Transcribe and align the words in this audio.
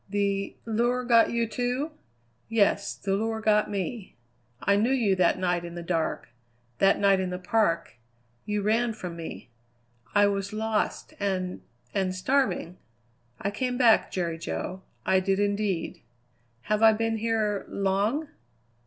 "The 0.09 0.55
lure 0.65 1.03
got 1.03 1.29
you, 1.29 1.45
too?" 1.45 1.91
"Yes, 2.49 2.95
the 2.95 3.13
lure 3.13 3.39
got 3.39 3.69
me." 3.69 4.15
"I 4.59 4.75
knew 4.75 4.89
you 4.89 5.15
that 5.17 5.37
night 5.37 5.63
in 5.63 5.75
the 5.75 5.83
dark 5.83 6.29
that 6.79 6.97
night 6.99 7.19
in 7.19 7.29
the 7.29 7.37
park 7.37 7.97
you 8.43 8.63
ran 8.63 8.93
from 8.93 9.15
me. 9.15 9.51
I 10.15 10.25
was 10.25 10.53
lost 10.53 11.13
and 11.19 11.61
and 11.93 12.15
starving!" 12.15 12.77
"I 13.41 13.51
came 13.51 13.77
back, 13.77 14.11
Jerry 14.11 14.39
Jo. 14.39 14.81
I 15.05 15.19
did 15.19 15.39
indeed." 15.39 16.01
"Have 16.63 16.81
I 16.81 16.93
been 16.93 17.17
here 17.17 17.65
long?" 17.69 18.27